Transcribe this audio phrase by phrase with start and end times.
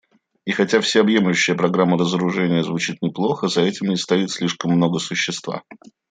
[0.45, 5.61] И хотя всеобъемлющая программа разоружения звучит неплохо, за этим не стоит слишком много существа.